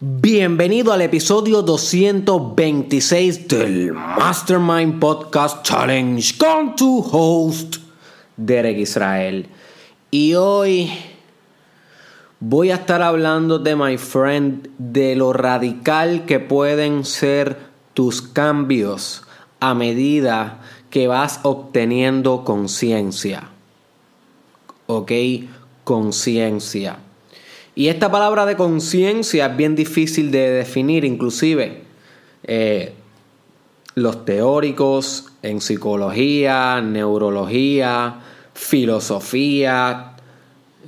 [0.00, 7.78] Bienvenido al episodio 226 del Mastermind Podcast Challenge con tu host,
[8.36, 9.48] Derek Israel.
[10.12, 10.88] Y hoy
[12.38, 17.58] voy a estar hablando de my friend de lo radical que pueden ser
[17.92, 19.24] tus cambios
[19.58, 20.60] a medida
[20.90, 23.48] que vas obteniendo conciencia.
[24.86, 25.10] ¿Ok?
[25.82, 27.00] Conciencia.
[27.78, 31.82] Y esta palabra de conciencia es bien difícil de definir, inclusive
[32.42, 32.92] eh,
[33.94, 38.16] los teóricos en psicología, neurología,
[38.52, 40.16] filosofía,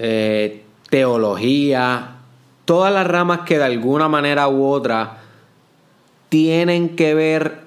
[0.01, 2.16] eh, teología,
[2.65, 5.19] todas las ramas que de alguna manera u otra
[6.29, 7.61] tienen que ver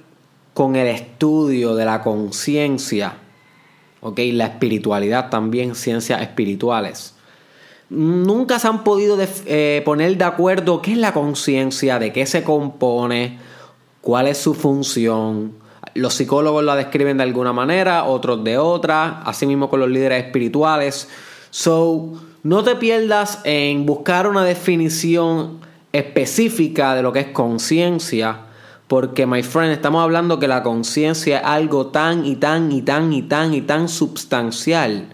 [0.54, 3.14] con el estudio de la conciencia,
[4.02, 4.20] ¿ok?
[4.34, 7.14] La espiritualidad también, ciencias espirituales
[7.90, 12.44] nunca se han podido eh, poner de acuerdo qué es la conciencia, de qué se
[12.44, 13.40] compone,
[14.02, 15.54] cuál es su función.
[15.94, 20.26] Los psicólogos la describen de alguna manera, otros de otra, así mismo con los líderes
[20.26, 21.08] espirituales.
[21.52, 25.60] So, no te pierdas en buscar una definición
[25.92, 28.48] específica de lo que es conciencia,
[28.88, 33.14] porque, my friend, estamos hablando que la conciencia es algo tan y tan y tan
[33.14, 35.08] y tan y tan substancial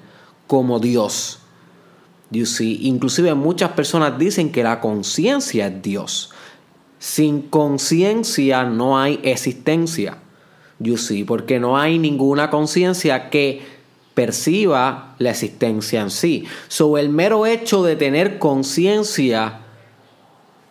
[0.48, 1.39] como Dios.
[2.32, 6.32] You see, inclusive muchas personas dicen que la conciencia es Dios.
[7.00, 10.18] Sin conciencia no hay existencia.
[10.80, 13.62] You see, porque no hay ninguna conciencia que
[14.14, 16.46] perciba la existencia en sí.
[16.68, 19.62] So, el mero hecho de tener conciencia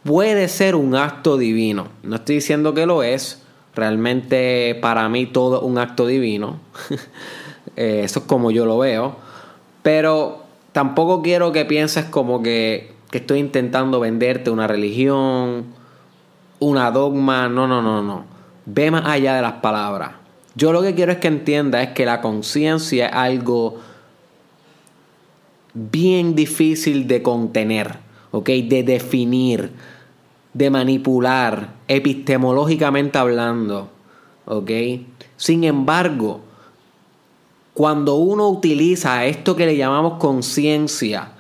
[0.05, 1.89] puede ser un acto divino.
[2.03, 3.43] No estoy diciendo que lo es.
[3.75, 6.61] Realmente para mí todo es un acto divino.
[7.77, 9.15] Eh, eso es como yo lo veo.
[9.83, 10.48] Pero
[10.79, 15.65] tampoco quiero que pienses como que, estoy intentando venderte una religión,
[16.61, 17.49] una dogma.
[17.49, 18.25] No, no, no, no.
[18.65, 20.13] Ve más allá de las palabras.
[20.55, 23.81] Yo lo que quiero es que entiendas es que la conciencia es algo
[25.75, 27.97] bien difícil de contener,
[28.31, 28.49] ¿ok?
[28.49, 29.73] De definir,
[30.55, 33.91] de manipular, epistemológicamente hablando,
[34.45, 34.71] ¿ok?
[35.37, 36.43] Sin embargo,
[37.79, 41.31] cuando uno utiliza esto que le llamamos conciencia,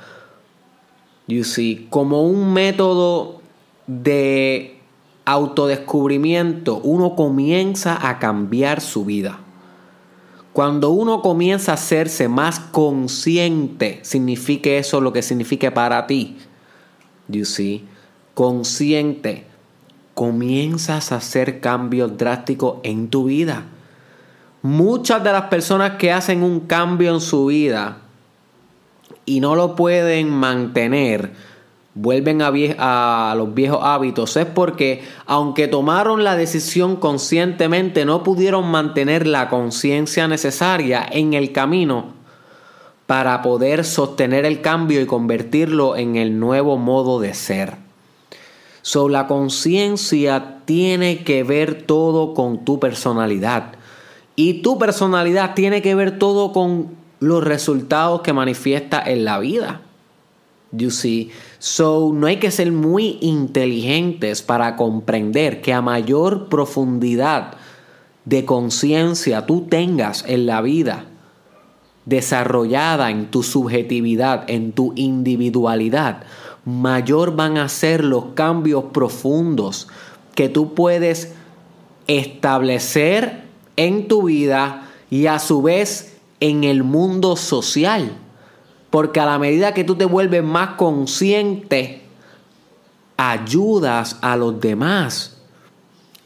[1.26, 3.41] you see, como un método
[3.88, 4.78] de
[5.25, 9.41] autodescubrimiento, uno comienza a cambiar su vida.
[10.53, 16.37] Cuando uno comienza a hacerse más consciente, significa eso lo que significa para ti.
[17.27, 17.84] You see,
[18.34, 19.44] consciente,
[20.15, 23.65] comienzas a hacer cambios drásticos en tu vida
[24.62, 27.98] muchas de las personas que hacen un cambio en su vida
[29.24, 31.32] y no lo pueden mantener,
[31.94, 39.26] vuelven a, los viejos hábitos, es porque aunque tomaron la decisión conscientemente, no pudieron mantener
[39.26, 42.16] la conciencia necesaria en el camino
[43.06, 47.76] para poder sostener el cambio y convertirlo en el nuevo modo de ser.
[48.82, 53.78] So, la conciencia tiene que ver todo con tu personalidad.
[54.38, 59.81] Y tu personalidad tiene que ver todo con los resultados que manifiesta en la vida.
[60.71, 61.32] You see?
[61.59, 67.56] So, no hay que ser muy inteligentes para comprender que a mayor profundidad
[68.27, 71.06] de conciencia tú tengas en la vida,
[72.04, 76.22] desarrollada en tu subjetividad, en tu individualidad,
[76.65, 79.88] mayor van a ser los cambios profundos
[80.37, 81.34] que tú puedes
[82.06, 83.47] establecer
[83.78, 88.19] en tu vida y a su vez en el mundo social.
[88.91, 92.03] Porque a la medida que tú te vuelves más consciente,
[93.16, 95.39] ayudas a los demás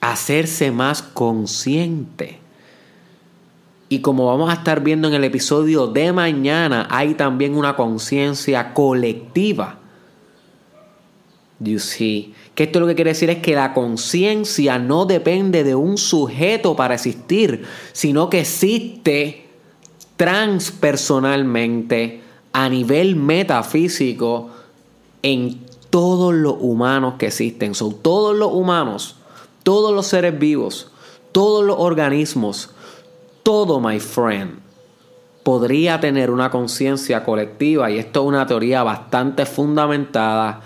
[0.00, 2.40] a hacerse más consciente.
[3.88, 8.72] Y como vamos a estar viendo en el episodio de mañana, hay también una conciencia
[8.72, 9.78] colectiva.
[11.62, 15.74] You see, que esto lo que quiere decir es que la conciencia no depende de
[15.74, 19.46] un sujeto para existir, sino que existe
[20.16, 22.20] transpersonalmente
[22.52, 24.50] a nivel metafísico
[25.22, 25.60] en
[25.90, 27.74] todos los humanos que existen.
[27.74, 29.16] Son todos los humanos,
[29.62, 30.90] todos los seres vivos,
[31.32, 32.70] todos los organismos,
[33.42, 34.58] todo, my friend,
[35.42, 40.60] podría tener una conciencia colectiva y esto es una teoría bastante fundamentada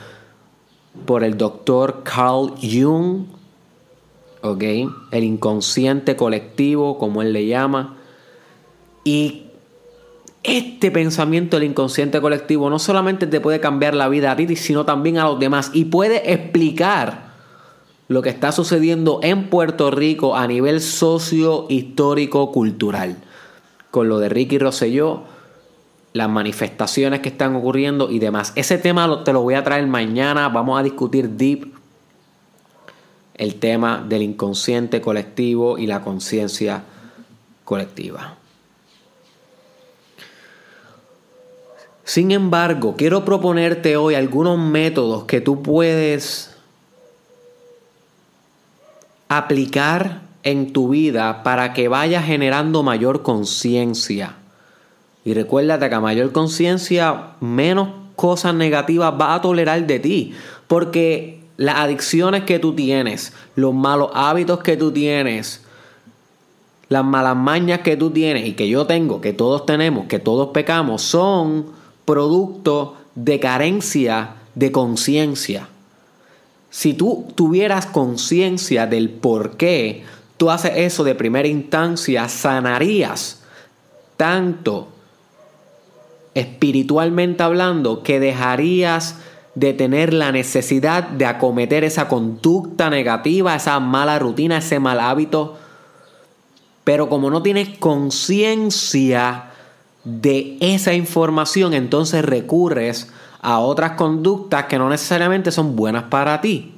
[1.05, 3.27] por el doctor Carl Jung,
[4.43, 4.63] ¿ok?
[5.11, 7.97] El inconsciente colectivo, como él le llama.
[9.05, 9.47] Y
[10.43, 14.85] este pensamiento del inconsciente colectivo no solamente te puede cambiar la vida a ti, sino
[14.85, 17.27] también a los demás y puede explicar
[18.09, 23.17] lo que está sucediendo en Puerto Rico a nivel socio, histórico, cultural.
[23.91, 25.25] Con lo de Ricky Rosselló,
[26.17, 28.53] las manifestaciones que están ocurriendo y demás.
[28.57, 30.49] Ese tema te lo voy a traer mañana.
[30.49, 31.75] Vamos a discutir deep
[33.35, 36.83] el tema del inconsciente colectivo y la conciencia
[37.65, 38.37] colectiva.
[42.05, 46.57] Sin embargo, quiero proponerte hoy algunos métodos que tú puedes
[49.29, 54.37] aplicar en tu vida para que vayas generando mayor conciencia.
[55.27, 60.35] Y recuérdate que a mayor conciencia, menos cosas negativas va a tolerar de ti.
[60.69, 65.65] Porque las adicciones que tú tienes, los malos hábitos que tú tienes,
[66.89, 70.51] las malas mañas que tú tienes y que yo tengo, que todos tenemos, que todos
[70.51, 71.67] pecamos, son
[72.05, 75.69] producto de carencia de conciencia.
[76.71, 80.05] Si tú tuvieras conciencia del por qué
[80.37, 83.43] tú haces eso de primera instancia, sanarías
[84.17, 84.93] tanto
[86.37, 89.17] espiritualmente hablando que dejarías
[89.55, 95.57] de tener la necesidad de acometer esa conducta negativa, esa mala rutina, ese mal hábito.
[96.85, 99.47] Pero como no tienes conciencia
[100.05, 103.11] de esa información, entonces recurres
[103.41, 106.76] a otras conductas que no necesariamente son buenas para ti.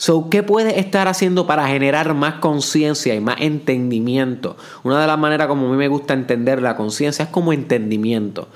[0.00, 4.56] So, ¿qué puedes estar haciendo para generar más conciencia y más entendimiento?
[4.82, 8.48] Una de las maneras como a mí me gusta entender la conciencia es como entendimiento.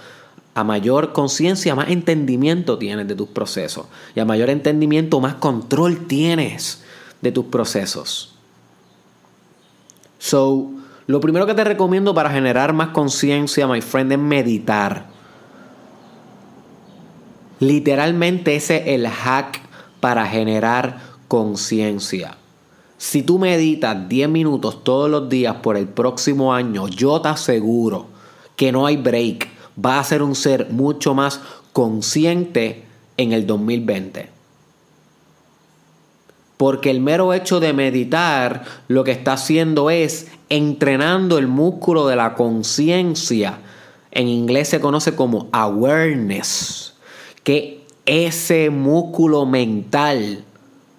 [0.54, 3.84] A mayor conciencia, más entendimiento tienes de tus procesos.
[4.14, 6.82] Y a mayor entendimiento, más control tienes
[7.20, 8.34] de tus procesos.
[10.18, 10.70] So,
[11.06, 15.08] lo primero que te recomiendo para generar más conciencia, my friend, es meditar.
[17.60, 19.60] Literalmente ese es el hack
[20.00, 22.36] para generar conciencia.
[22.96, 28.06] Si tú meditas 10 minutos todos los días por el próximo año, yo te aseguro
[28.56, 29.48] que no hay break.
[29.84, 31.40] Va a ser un ser mucho más
[31.72, 32.84] consciente
[33.16, 34.30] en el 2020.
[36.56, 42.16] Porque el mero hecho de meditar lo que está haciendo es entrenando el músculo de
[42.16, 43.58] la conciencia.
[44.12, 46.94] En inglés se conoce como awareness.
[47.42, 50.44] Que ese músculo mental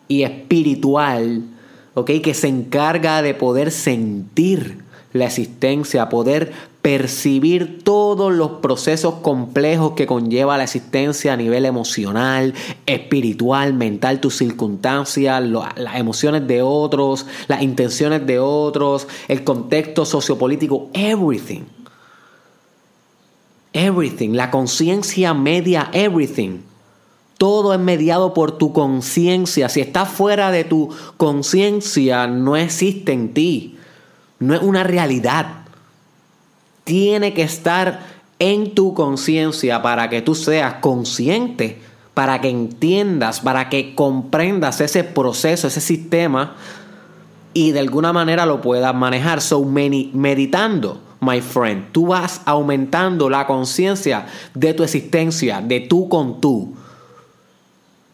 [0.08, 1.44] y espiritual,
[1.94, 2.12] ¿ok?
[2.24, 10.06] Que se encarga de poder sentir la existencia, poder percibir todos los procesos complejos que
[10.06, 12.54] conlleva la existencia a nivel emocional,
[12.86, 20.90] espiritual, mental, tus circunstancias, las emociones de otros, las intenciones de otros, el contexto sociopolítico,
[20.94, 21.64] everything.
[23.74, 26.60] Everything, la conciencia media, everything.
[27.38, 29.70] Todo es mediado por tu conciencia.
[29.70, 33.78] Si estás fuera de tu conciencia, no existe en ti.
[34.40, 35.66] No es una realidad
[36.86, 38.00] tiene que estar
[38.40, 41.82] en tu conciencia para que tú seas consciente,
[42.14, 46.56] para que entiendas, para que comprendas ese proceso, ese sistema
[47.54, 49.42] y de alguna manera lo puedas manejar.
[49.42, 56.40] So, meditando, my friend, tú vas aumentando la conciencia de tu existencia, de tú con
[56.40, 56.76] tú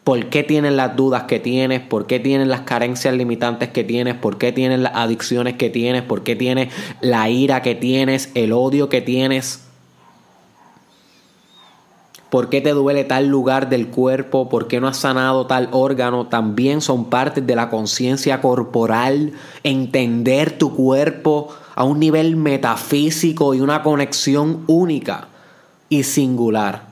[0.03, 4.15] por qué tienes las dudas que tienes, por qué tienes las carencias limitantes que tienes,
[4.15, 8.51] por qué tienes las adicciones que tienes, por qué tienes la ira que tienes, el
[8.51, 9.67] odio que tienes.
[12.31, 14.47] ¿Por qué te duele tal lugar del cuerpo?
[14.47, 16.27] ¿Por qué no has sanado tal órgano?
[16.27, 19.33] También son partes de la conciencia corporal.
[19.63, 25.27] Entender tu cuerpo a un nivel metafísico y una conexión única
[25.89, 26.90] y singular.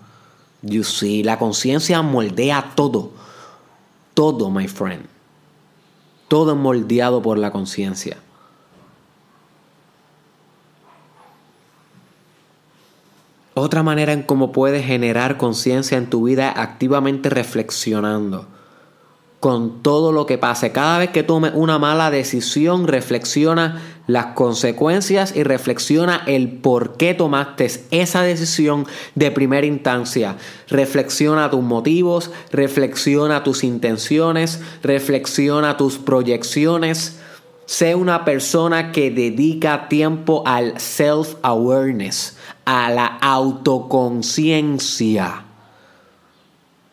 [0.61, 3.11] You see, la conciencia moldea todo.
[4.13, 5.05] Todo, my friend.
[6.27, 8.17] Todo es moldeado por la conciencia.
[13.53, 18.47] Otra manera en cómo puedes generar conciencia en tu vida es activamente reflexionando
[19.39, 20.71] con todo lo que pase.
[20.71, 27.13] Cada vez que tomes una mala decisión, reflexiona las consecuencias y reflexiona el por qué
[27.13, 30.35] tomaste esa decisión de primera instancia.
[30.67, 37.19] Reflexiona tus motivos, reflexiona tus intenciones, reflexiona tus proyecciones.
[37.65, 45.45] Sé una persona que dedica tiempo al self-awareness, a la autoconciencia.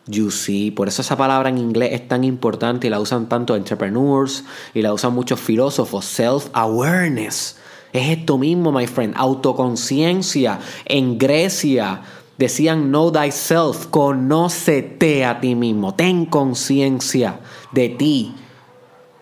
[0.07, 3.55] You see, por eso esa palabra en inglés es tan importante y la usan tanto
[3.55, 6.05] entrepreneurs y la usan muchos filósofos.
[6.05, 7.57] Self-awareness.
[7.91, 10.59] Es esto mismo, my friend, autoconciencia.
[10.85, 12.01] En Grecia
[12.37, 17.39] decían know thyself, conócete a ti mismo, ten conciencia
[17.71, 18.35] de ti.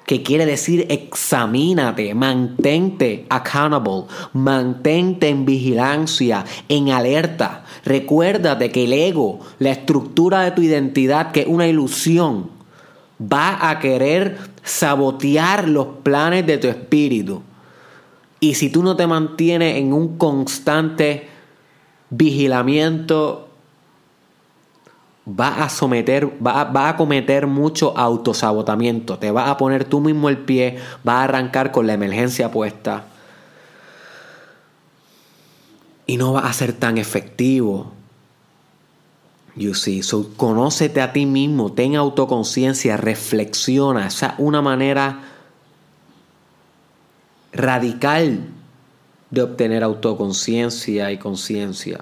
[0.05, 7.63] Que quiere decir examínate, mantente accountable, mantente en vigilancia, en alerta.
[7.83, 12.51] Recuérdate que el ego, la estructura de tu identidad, que es una ilusión,
[13.21, 17.41] va a querer sabotear los planes de tu espíritu.
[18.39, 21.27] Y si tú no te mantienes en un constante
[22.09, 23.49] vigilamiento,
[25.27, 29.17] va a someter, va a, cometer mucho autosabotamiento.
[29.17, 30.77] Te va a poner tú mismo el pie,
[31.07, 33.05] va a arrancar con la emergencia puesta.
[36.05, 37.91] Y no va a ser tan efectivo.
[39.55, 40.01] You see,
[40.35, 44.07] conócete a ti mismo, ten autoconciencia, reflexiona.
[44.07, 45.23] Esa es una manera
[47.53, 48.49] radical
[49.31, 52.01] de obtener autoconciencia y conciencia.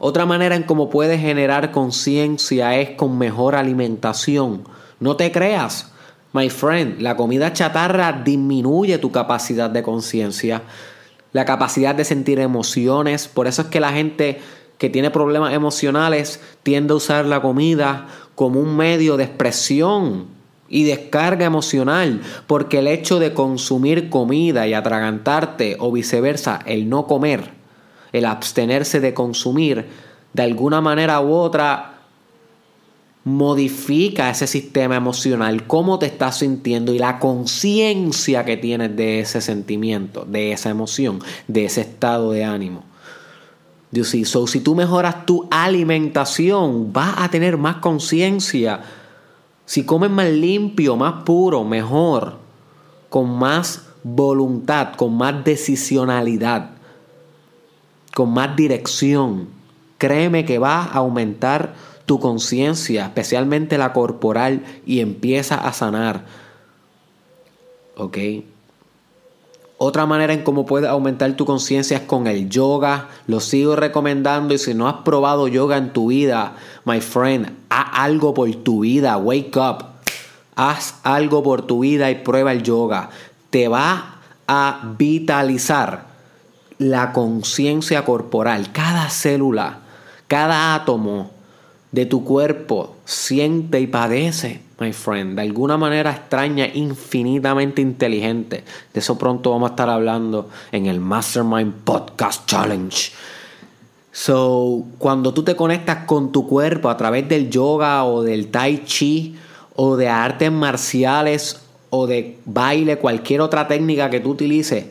[0.00, 4.62] Otra manera en cómo puedes generar conciencia es con mejor alimentación.
[5.00, 5.90] No te creas,
[6.32, 10.62] my friend, la comida chatarra disminuye tu capacidad de conciencia,
[11.32, 13.26] la capacidad de sentir emociones.
[13.26, 14.40] Por eso es que la gente
[14.78, 20.26] que tiene problemas emocionales tiende a usar la comida como un medio de expresión
[20.68, 27.08] y descarga emocional, porque el hecho de consumir comida y atragantarte o viceversa, el no
[27.08, 27.57] comer,
[28.12, 29.86] el abstenerse de consumir,
[30.32, 31.94] de alguna manera u otra
[33.24, 39.40] modifica ese sistema emocional, cómo te estás sintiendo y la conciencia que tienes de ese
[39.40, 42.84] sentimiento, de esa emoción, de ese estado de ánimo.
[44.24, 48.80] So, si tú mejoras tu alimentación, vas a tener más conciencia.
[49.64, 52.38] Si comes más limpio, más puro, mejor,
[53.08, 56.77] con más voluntad, con más decisionalidad
[58.18, 59.46] con más dirección,
[59.96, 66.24] créeme que va a aumentar tu conciencia, especialmente la corporal, y empieza a sanar.
[67.96, 68.18] ¿Ok?
[69.76, 73.06] Otra manera en cómo puedes aumentar tu conciencia es con el yoga.
[73.28, 77.86] Lo sigo recomendando y si no has probado yoga en tu vida, my friend, haz
[77.92, 79.16] algo por tu vida.
[79.16, 79.84] Wake up.
[80.56, 83.10] Haz algo por tu vida y prueba el yoga.
[83.50, 84.16] Te va
[84.48, 86.07] a vitalizar
[86.78, 89.80] la conciencia corporal, cada célula,
[90.28, 91.30] cada átomo
[91.92, 98.64] de tu cuerpo siente y padece, my friend, de alguna manera extraña, infinitamente inteligente.
[98.92, 103.12] De eso pronto vamos a estar hablando en el Mastermind Podcast Challenge.
[104.12, 108.84] So, cuando tú te conectas con tu cuerpo a través del yoga o del tai
[108.84, 109.36] chi
[109.76, 114.86] o de artes marciales o de baile, cualquier otra técnica que tú utilices,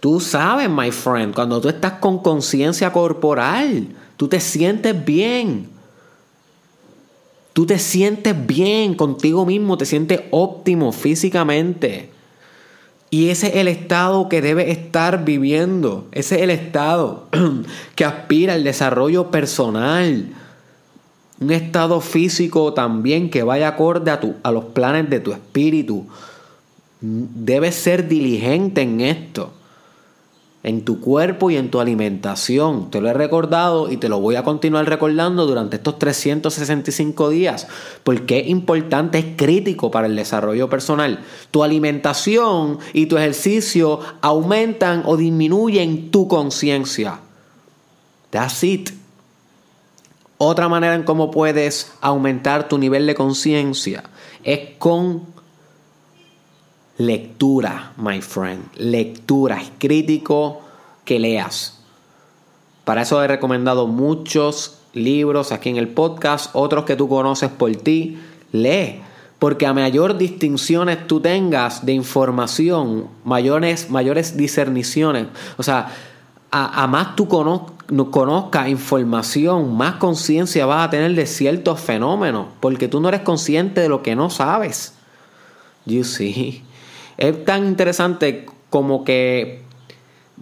[0.00, 5.68] Tú sabes, my friend, cuando tú estás con conciencia corporal, tú te sientes bien.
[7.52, 12.08] Tú te sientes bien contigo mismo, te sientes óptimo físicamente.
[13.10, 16.06] Y ese es el estado que debe estar viviendo.
[16.12, 17.28] Ese es el estado
[17.94, 20.28] que aspira al desarrollo personal.
[21.40, 26.06] Un estado físico también que vaya acorde a, tu, a los planes de tu espíritu.
[27.00, 29.52] Debes ser diligente en esto
[30.62, 32.90] en tu cuerpo y en tu alimentación.
[32.90, 37.66] Te lo he recordado y te lo voy a continuar recordando durante estos 365 días,
[38.04, 41.20] porque es importante, es crítico para el desarrollo personal.
[41.50, 47.20] Tu alimentación y tu ejercicio aumentan o disminuyen tu conciencia.
[48.30, 48.90] That's it.
[50.36, 54.04] Otra manera en cómo puedes aumentar tu nivel de conciencia
[54.42, 55.39] es con
[57.00, 58.62] lectura, my friend.
[58.76, 59.60] Lectura.
[59.60, 60.60] Es crítico
[61.04, 61.78] que leas.
[62.84, 67.74] Para eso he recomendado muchos libros aquí en el podcast, otros que tú conoces por
[67.76, 68.18] ti.
[68.52, 69.00] Lee.
[69.38, 75.90] Porque a mayor distinciones tú tengas de información, mayores, mayores discerniciones, o sea,
[76.50, 83.00] a, más tú conozcas información, más conciencia vas a tener de ciertos fenómenos, porque tú
[83.00, 84.92] no eres consciente de lo que no sabes.
[85.86, 86.62] You see.
[87.16, 89.62] Es tan interesante como que,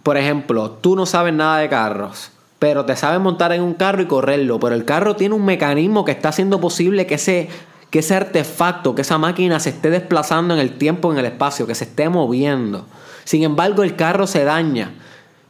[0.02, 4.02] por ejemplo, tú no sabes nada de carros, pero te sabes montar en un carro
[4.02, 7.48] y correrlo, pero el carro tiene un mecanismo que está haciendo posible que ese,
[7.90, 11.66] que ese artefacto, que esa máquina se esté desplazando en el tiempo, en el espacio,
[11.66, 12.86] que se esté moviendo.
[13.24, 14.92] Sin embargo, el carro se daña.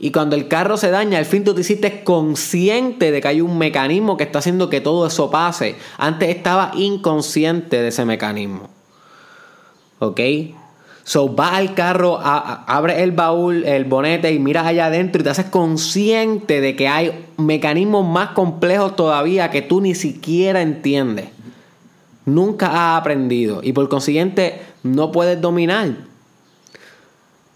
[0.01, 3.41] Y cuando el carro se daña, al fin tú te hiciste consciente de que hay
[3.41, 5.77] un mecanismo que está haciendo que todo eso pase.
[5.97, 8.69] Antes estaba inconsciente de ese mecanismo.
[9.99, 10.21] ¿Ok?
[11.09, 15.31] So, vas al carro, abres el baúl, el bonete y miras allá adentro y te
[15.31, 21.29] haces consciente de que hay mecanismos más complejos todavía que tú ni siquiera entiendes.
[22.27, 25.97] Nunca has aprendido y por consiguiente no puedes dominar.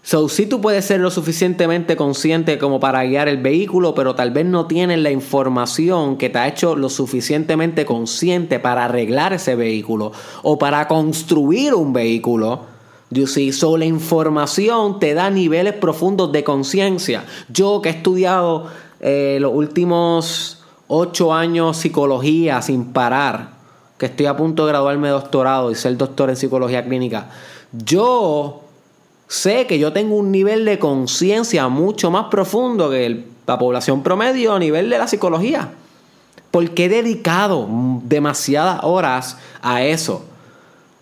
[0.01, 4.31] So, sí tú puedes ser lo suficientemente consciente como para guiar el vehículo, pero tal
[4.31, 9.55] vez no tienes la información que te ha hecho lo suficientemente consciente para arreglar ese
[9.55, 12.72] vehículo o para construir un vehículo
[13.77, 17.25] la información te da niveles profundos de conciencia.
[17.49, 18.67] Yo que he estudiado
[18.99, 23.51] eh, los últimos ocho años psicología sin parar,
[23.97, 27.29] que estoy a punto de graduarme de doctorado y ser doctor en psicología clínica,
[27.71, 28.61] yo
[29.27, 34.53] sé que yo tengo un nivel de conciencia mucho más profundo que la población promedio
[34.53, 35.71] a nivel de la psicología.
[36.51, 37.67] Porque he dedicado
[38.03, 40.23] demasiadas horas a eso.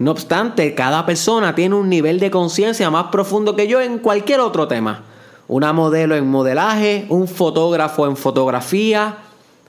[0.02, 4.40] No obstante, cada persona tiene un nivel de conciencia más profundo que yo en cualquier
[4.40, 5.04] otro tema.
[5.48, 9.18] Una modelo en modelaje, un fotógrafo en fotografía,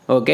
[0.06, 0.30] ¿ok?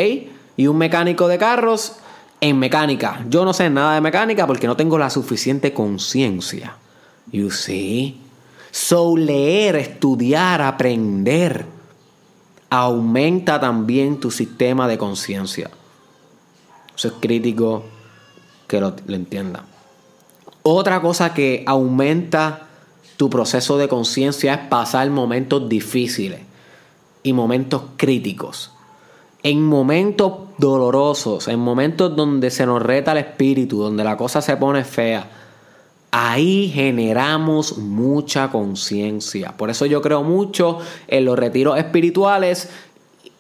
[0.57, 1.97] Y un mecánico de carros
[2.41, 3.25] en mecánica.
[3.29, 6.77] Yo no sé nada de mecánica porque no tengo la suficiente conciencia.
[7.33, 8.21] You see?
[8.71, 11.67] So leer, estudiar, aprender
[12.71, 15.69] aumenta también tu sistema de conciencia.
[16.97, 17.83] Eso es crítico
[18.69, 19.78] que lo, lo entiendan.
[20.71, 22.69] Otra cosa que aumenta
[23.17, 26.41] tu proceso de conciencia es pasar momentos difíciles
[27.23, 28.71] y momentos críticos.
[29.43, 34.59] En momentos dolorosos, en momentos donde se nos reta el espíritu, donde la cosa se
[34.59, 35.31] pone fea,
[36.11, 39.57] ahí generamos mucha conciencia.
[39.57, 42.69] Por eso yo creo mucho en los retiros espirituales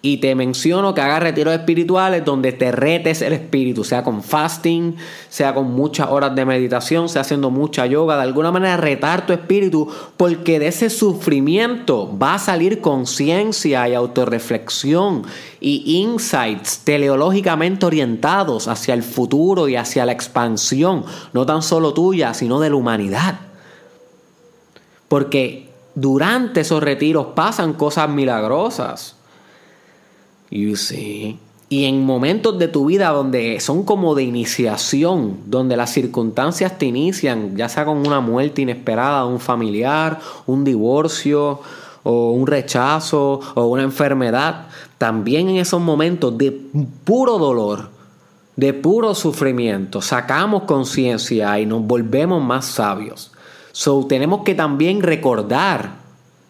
[0.01, 4.95] y te menciono que hagas retiros espirituales donde te retes el espíritu, sea con fasting,
[5.29, 9.33] sea con muchas horas de meditación, sea haciendo mucha yoga, de alguna manera retar tu
[9.33, 15.25] espíritu, porque de ese sufrimiento va a salir conciencia y autorreflexión
[15.59, 22.35] y insights teleológicamente orientados hacia el futuro y hacia la expansión, no tan solo tuya,
[22.35, 23.41] sino de la humanidad.
[25.09, 29.18] Porque durante esos retiros pasan cosas milagrosas.
[30.51, 31.39] You see.
[31.71, 36.87] Y en momentos de tu vida donde son como de iniciación, donde las circunstancias te
[36.87, 41.61] inician, ya sea con una muerte inesperada un familiar, un divorcio,
[42.05, 46.53] o un rechazo, o una enfermedad, también en esos momentos de
[47.05, 47.91] puro dolor,
[48.57, 53.33] de puro sufrimiento, sacamos conciencia y nos volvemos más sabios.
[53.73, 55.99] So, tenemos que también recordar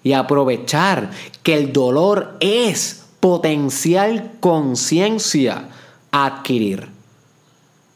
[0.05, 1.11] y aprovechar
[1.43, 5.69] que el dolor es potencial conciencia
[6.11, 6.89] a adquirir.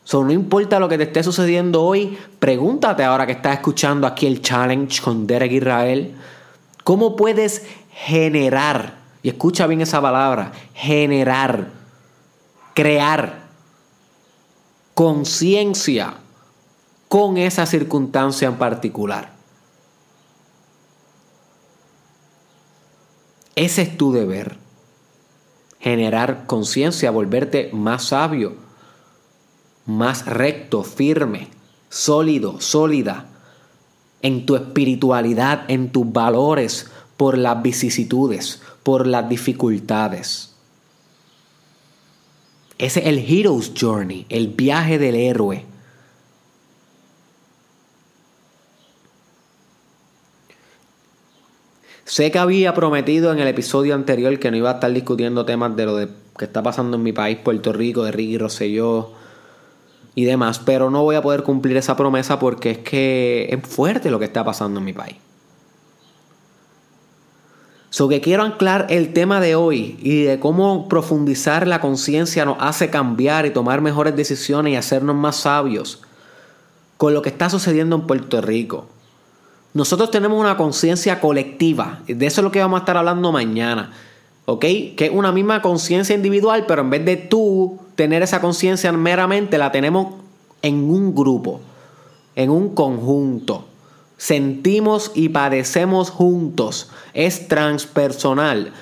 [0.05, 4.27] So, no importa lo que te esté sucediendo hoy, pregúntate ahora que estás escuchando aquí
[4.27, 6.17] el challenge con Derek Israel,
[6.83, 11.69] ¿cómo puedes generar, y escucha bien esa palabra, generar,
[12.75, 13.43] crear
[14.95, 16.15] conciencia
[17.09, 19.31] con esa circunstancia en particular?
[23.55, 24.62] Ese es tu deber
[25.83, 28.55] generar conciencia, volverte más sabio,
[29.85, 31.49] más recto, firme,
[31.89, 33.27] sólido, sólida
[34.23, 40.55] en tu espiritualidad, en tus valores, por las vicisitudes, por las dificultades.
[42.79, 45.65] Ese es el Hero's Journey, el viaje del héroe.
[52.13, 55.75] Sé que había prometido en el episodio anterior que no iba a estar discutiendo temas
[55.77, 59.13] de lo que está pasando en mi país, Puerto Rico, de Ricky Rosselló
[60.15, 64.11] y demás, pero no voy a poder cumplir esa promesa porque es que es fuerte
[64.11, 65.17] lo que está pasando en mi país.
[67.89, 72.59] So que quiero anclar el tema de hoy y de cómo profundizar la conciencia nos
[72.61, 76.03] hace cambiar y tomar mejores decisiones y hacernos más sabios
[76.99, 78.92] con lo que está sucediendo en Puerto Rico.
[79.75, 82.01] Nosotros tenemos una conciencia colectiva.
[82.07, 83.93] De eso es lo que vamos a estar hablando mañana.
[84.45, 84.61] ¿Ok?
[84.61, 89.57] Que es una misma conciencia individual, pero en vez de tú tener esa conciencia meramente,
[89.57, 90.15] la tenemos
[90.63, 91.61] en un grupo,
[92.37, 93.67] en un conjunto.
[94.19, 96.91] Sentimos y padecemos juntos.
[97.15, 98.73] Es transpersonal.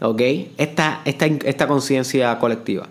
[0.00, 0.20] ¿Ok?
[0.56, 2.88] Esta, esta, esta conciencia colectiva.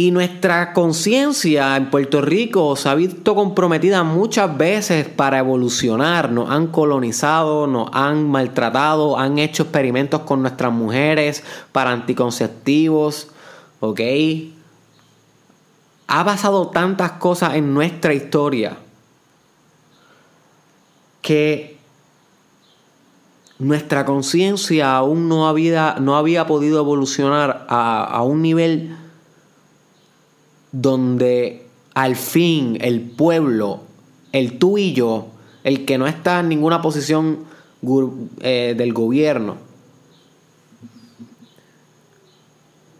[0.00, 6.30] Y nuestra conciencia en Puerto Rico se ha visto comprometida muchas veces para evolucionar.
[6.30, 13.30] Nos han colonizado, nos han maltratado, han hecho experimentos con nuestras mujeres para anticonceptivos.
[13.80, 14.00] ¿Ok?
[16.06, 18.78] Ha pasado tantas cosas en nuestra historia
[21.22, 21.76] que
[23.58, 28.96] nuestra conciencia aún no había, no había podido evolucionar a, a un nivel
[30.72, 33.80] donde al fin el pueblo,
[34.32, 35.28] el tú y yo,
[35.64, 37.44] el que no está en ninguna posición
[38.40, 39.56] eh, del gobierno,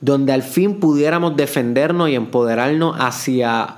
[0.00, 3.76] donde al fin pudiéramos defendernos y empoderarnos hacia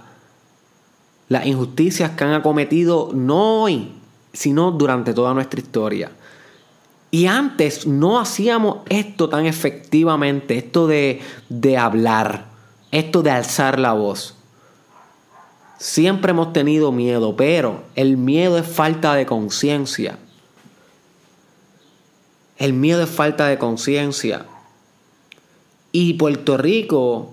[1.29, 3.93] las injusticias que han acometido no hoy,
[4.33, 6.11] sino durante toda nuestra historia.
[7.11, 12.50] Y antes no hacíamos esto tan efectivamente, esto de, de hablar,
[12.91, 14.37] esto de alzar la voz.
[15.79, 20.19] Siempre hemos tenido miedo, pero el miedo es falta de conciencia.
[22.59, 24.45] El miedo es falta de conciencia.
[25.93, 27.33] Y Puerto Rico,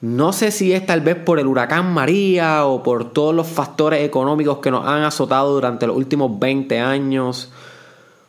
[0.00, 4.02] no sé si es tal vez por el huracán María o por todos los factores
[4.04, 7.52] económicos que nos han azotado durante los últimos 20 años,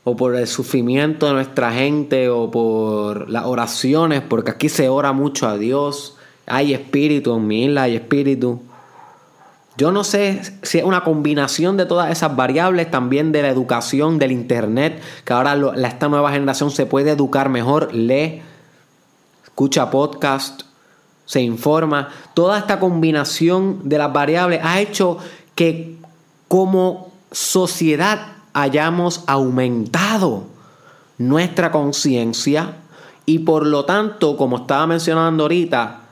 [0.03, 5.13] o por el sufrimiento de nuestra gente, o por las oraciones, porque aquí se ora
[5.13, 6.17] mucho a Dios.
[6.45, 8.61] Hay espíritu en mi isla, hay espíritu.
[9.75, 14.19] Yo no sé si es una combinación de todas esas variables, también de la educación,
[14.19, 18.43] del internet, que ahora esta nueva generación se puede educar mejor, lee,
[19.43, 20.61] escucha podcast,
[21.25, 22.09] se informa.
[22.35, 25.17] Toda esta combinación de las variables ha hecho
[25.55, 25.97] que
[26.47, 30.43] como sociedad hayamos aumentado
[31.17, 32.75] nuestra conciencia
[33.25, 36.02] y por lo tanto, como estaba mencionando ahorita,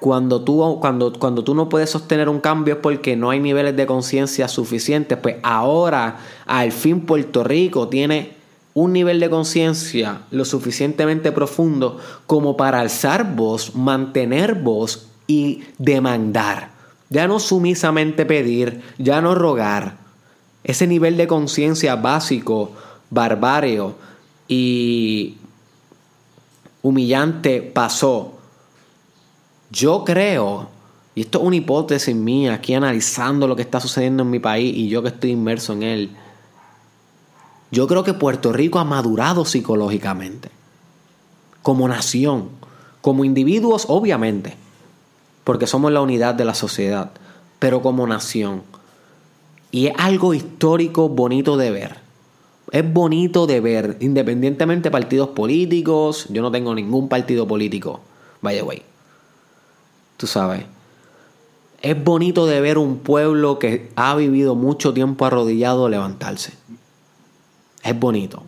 [0.00, 3.76] cuando tú, cuando, cuando tú no puedes sostener un cambio es porque no hay niveles
[3.76, 5.18] de conciencia suficientes.
[5.18, 8.32] Pues ahora, al fin, Puerto Rico tiene
[8.74, 16.70] un nivel de conciencia lo suficientemente profundo como para alzar voz, mantener voz y demandar.
[17.10, 19.96] Ya no sumisamente pedir, ya no rogar.
[20.62, 22.72] Ese nivel de conciencia básico,
[23.10, 23.96] barbario
[24.46, 25.38] y
[26.82, 28.37] humillante pasó
[29.70, 30.68] yo creo,
[31.14, 34.74] y esto es una hipótesis mía, aquí analizando lo que está sucediendo en mi país
[34.74, 36.10] y yo que estoy inmerso en él,
[37.70, 40.50] yo creo que Puerto Rico ha madurado psicológicamente,
[41.62, 42.48] como nación,
[43.02, 44.56] como individuos obviamente,
[45.44, 47.10] porque somos la unidad de la sociedad,
[47.58, 48.62] pero como nación.
[49.70, 51.96] Y es algo histórico bonito de ver.
[52.70, 56.26] Es bonito de ver, independientemente de partidos políticos.
[56.30, 58.00] Yo no tengo ningún partido político,
[58.40, 58.87] by the way
[60.18, 60.66] tú sabes.
[61.80, 66.52] Es bonito de ver un pueblo que ha vivido mucho tiempo arrodillado levantarse.
[67.82, 68.42] Es bonito.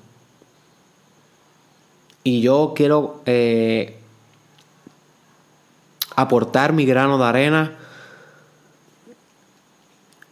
[2.25, 3.99] Y yo quiero eh,
[6.17, 7.77] aportar mi grano de arena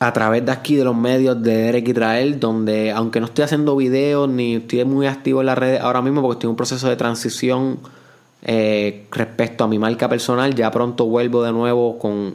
[0.00, 3.76] a través de aquí de los medios de Derek Israel, donde aunque no estoy haciendo
[3.76, 6.88] videos ni estoy muy activo en las redes ahora mismo porque estoy en un proceso
[6.88, 7.78] de transición
[8.42, 10.54] eh, respecto a mi marca personal.
[10.54, 12.34] Ya pronto vuelvo de nuevo con,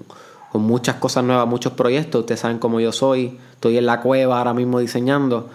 [0.51, 2.21] con muchas cosas nuevas, muchos proyectos.
[2.21, 3.37] Ustedes saben cómo yo soy.
[3.53, 5.49] Estoy en la cueva ahora mismo diseñando.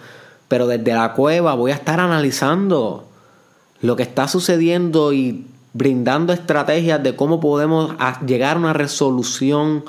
[0.47, 3.05] Pero desde la cueva voy a estar analizando
[3.81, 9.85] lo que está sucediendo y brindando estrategias de cómo podemos llegar a una resolución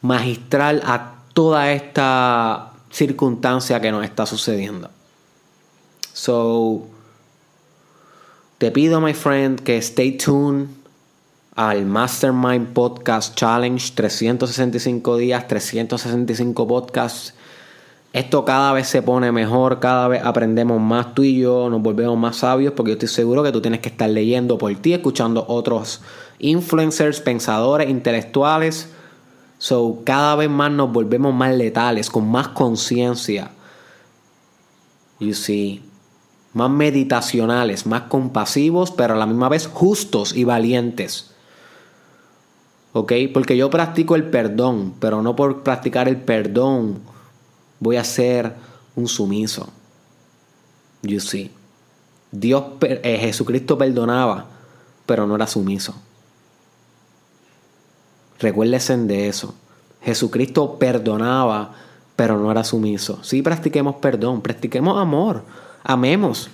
[0.00, 4.90] magistral a toda esta circunstancia que nos está sucediendo.
[6.12, 6.86] So,
[8.62, 10.68] te pido, my friend, que stay tuned
[11.56, 17.34] al Mastermind Podcast Challenge 365 días, 365 podcasts.
[18.12, 22.16] Esto cada vez se pone mejor, cada vez aprendemos más tú y yo, nos volvemos
[22.16, 25.44] más sabios porque yo estoy seguro que tú tienes que estar leyendo por ti, escuchando
[25.48, 26.00] otros
[26.38, 28.90] influencers, pensadores, intelectuales.
[29.58, 33.50] So, cada vez más nos volvemos más letales, con más conciencia.
[35.18, 35.82] You see
[36.54, 41.30] más meditacionales, más compasivos, pero a la misma vez justos y valientes.
[42.92, 43.12] ¿Ok?
[43.32, 47.00] Porque yo practico el perdón, pero no por practicar el perdón
[47.80, 48.54] voy a ser
[48.94, 49.68] un sumiso.
[51.02, 51.50] You see.
[52.30, 54.46] Dios, eh, Jesucristo perdonaba,
[55.04, 55.94] pero no era sumiso.
[58.38, 59.54] Recuérdense de eso.
[60.02, 61.74] Jesucristo perdonaba,
[62.16, 63.22] pero no era sumiso.
[63.22, 65.42] Sí, practiquemos perdón, practiquemos amor.
[65.84, 66.50] Amemos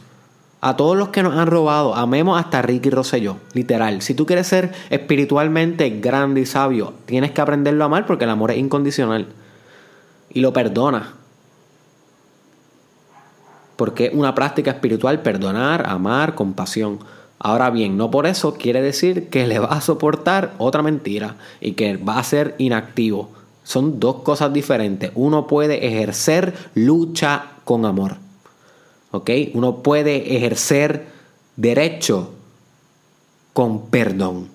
[0.61, 1.95] a todos los que nos han robado.
[1.95, 4.03] Amemos hasta Ricky Rosselló, literal.
[4.03, 8.31] Si tú quieres ser espiritualmente grande y sabio, tienes que aprenderlo a amar porque el
[8.31, 9.29] amor es incondicional.
[10.31, 11.15] Y lo perdona.
[13.77, 16.99] Porque es una práctica espiritual perdonar, amar, compasión.
[17.39, 21.73] Ahora bien, no por eso quiere decir que le va a soportar otra mentira y
[21.73, 23.31] que va a ser inactivo.
[23.63, 25.13] Son dos cosas diferentes.
[25.15, 28.17] Uno puede ejercer lucha con amor.
[29.11, 29.31] ¿Ok?
[29.55, 31.07] Uno puede ejercer
[31.57, 32.31] derecho
[33.53, 34.49] con perdón.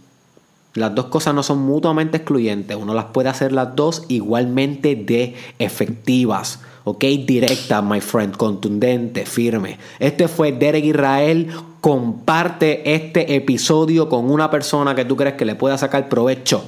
[0.76, 2.76] Las dos cosas no son mutuamente excluyentes.
[2.78, 6.62] Uno las puede hacer las dos igualmente de efectivas.
[6.84, 7.04] ¿Ok?
[7.04, 9.78] Directa, my friend, contundente, firme.
[10.00, 11.52] Este fue Derek Israel.
[11.80, 16.64] Comparte este episodio con una persona que tú crees que le pueda sacar provecho.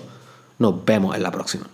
[0.60, 1.66] Nos vemos en la próxima.